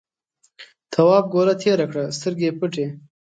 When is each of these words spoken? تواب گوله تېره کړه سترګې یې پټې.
تواب 0.91 1.25
گوله 1.33 1.53
تېره 1.61 1.85
کړه 1.91 2.03
سترګې 2.17 2.45
یې 2.47 2.55
پټې. 2.59 2.85